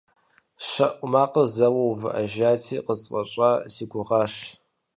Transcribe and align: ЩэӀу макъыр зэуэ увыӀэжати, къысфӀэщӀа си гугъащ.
ЩэӀу 0.67 1.07
макъыр 1.11 1.47
зэуэ 1.55 1.83
увыӀэжати, 1.87 2.77
къысфӀэщӀа 2.85 3.49
си 3.73 3.83
гугъащ. 3.91 4.33